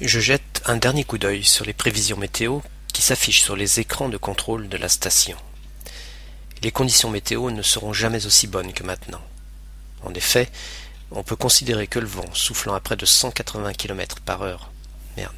[0.00, 2.60] Je jette un dernier coup d'œil sur les prévisions météo
[2.90, 5.36] qui s'affichent sur les écrans de contrôle de la station.
[6.62, 9.20] Les conditions météo ne seront jamais aussi bonnes que maintenant.
[10.02, 10.48] En effet,
[11.10, 14.70] on peut considérer que le vent soufflant à près de 180 km par heure.
[15.18, 15.34] Merde.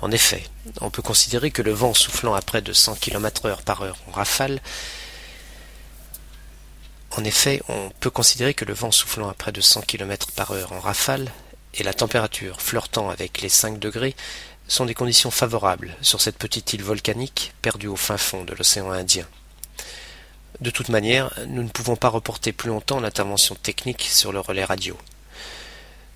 [0.00, 0.42] En effet,
[0.80, 3.98] on peut considérer que le vent soufflant à près de 100 km heure par heure
[4.08, 4.60] en rafale
[7.16, 10.52] en effet, on peut considérer que le vent soufflant à près de 100 km par
[10.52, 11.32] heure en rafale
[11.78, 14.14] et la température flirtant avec les 5 degrés
[14.66, 18.90] sont des conditions favorables sur cette petite île volcanique perdue au fin fond de l'océan
[18.90, 19.26] Indien.
[20.60, 24.64] De toute manière, nous ne pouvons pas reporter plus longtemps l'intervention technique sur le relais
[24.64, 24.98] radio.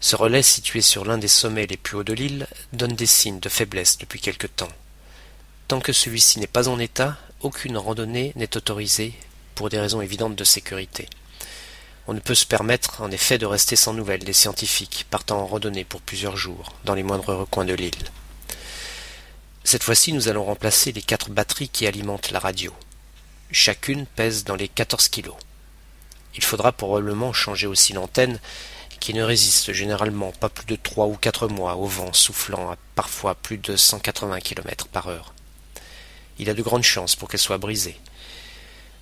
[0.00, 3.40] Ce relais, situé sur l'un des sommets les plus hauts de l'île, donne des signes
[3.40, 4.70] de faiblesse depuis quelque temps.
[5.68, 9.14] Tant que celui-ci n'est pas en état, aucune randonnée n'est autorisée
[9.54, 11.06] pour des raisons évidentes de sécurité.
[12.06, 15.46] On ne peut se permettre, en effet, de rester sans nouvelles des scientifiques partant en
[15.46, 18.10] randonnée pour plusieurs jours, dans les moindres recoins de l'île.
[19.64, 22.72] Cette fois-ci, nous allons remplacer les quatre batteries qui alimentent la radio.
[23.52, 25.36] Chacune pèse dans les 14 kilos.
[26.36, 28.40] Il faudra probablement changer aussi l'antenne,
[29.00, 32.76] qui ne résiste généralement pas plus de trois ou quatre mois au vent soufflant à
[32.94, 35.34] parfois plus de 180 km par heure.
[36.38, 37.98] Il a de grandes chances pour qu'elle soit brisée.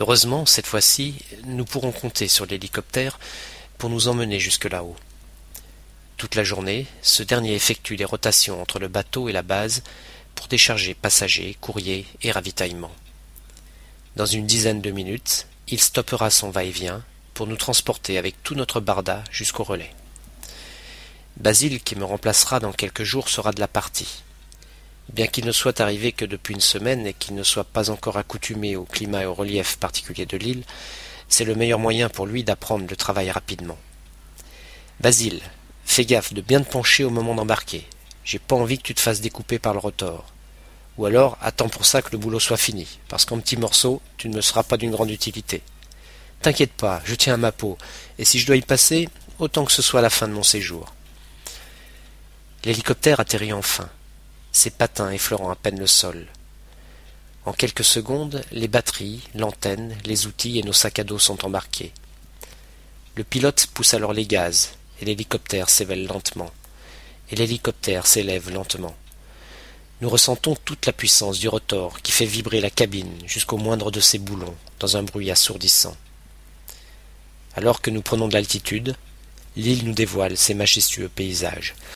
[0.00, 3.20] Heureusement, cette fois-ci, nous pourrons compter sur l'hélicoptère
[3.76, 4.96] pour nous emmener jusque là-haut.
[6.16, 9.82] Toute la journée, ce dernier effectue des rotations entre le bateau et la base
[10.34, 12.94] pour décharger passagers, courriers et ravitaillements.
[14.16, 17.04] Dans une dizaine de minutes, il stoppera son va-et-vient
[17.34, 19.94] pour nous transporter avec tout notre barda jusqu'au relais.
[21.36, 24.22] Basile, qui me remplacera dans quelques jours, sera de la partie.
[25.12, 28.16] Bien qu'il ne soit arrivé que depuis une semaine et qu'il ne soit pas encore
[28.16, 30.62] accoutumé au climat et au relief particulier de l'île,
[31.28, 33.78] c'est le meilleur moyen pour lui d'apprendre le travail rapidement.
[35.00, 35.40] Basile,
[35.84, 37.86] fais gaffe de bien te pencher au moment d'embarquer.
[38.24, 40.32] J'ai pas envie que tu te fasses découper par le rotor.
[40.96, 44.28] Ou alors attends pour ça que le boulot soit fini, parce qu'en petits morceaux, tu
[44.28, 45.62] ne me seras pas d'une grande utilité.
[46.42, 47.78] T'inquiète pas, je tiens à ma peau,
[48.18, 49.08] et si je dois y passer,
[49.40, 50.94] autant que ce soit la fin de mon séjour.
[52.64, 53.88] L'hélicoptère atterrit enfin
[54.52, 56.26] ses patins effleurant à peine le sol.
[57.46, 61.92] En quelques secondes, les batteries, l'antenne, les outils et nos sacs à dos sont embarqués.
[63.16, 66.50] Le pilote pousse alors les gaz, et l'hélicoptère s'évèle lentement.
[67.30, 68.94] Et l'hélicoptère s'élève lentement.
[70.00, 74.00] Nous ressentons toute la puissance du rotor qui fait vibrer la cabine jusqu'au moindre de
[74.00, 75.96] ses boulons, dans un bruit assourdissant.
[77.54, 78.96] Alors que nous prenons de l'altitude,
[79.56, 81.74] l'île nous dévoile ses majestueux paysages.